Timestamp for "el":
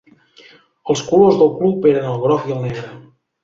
2.15-2.21, 2.59-2.69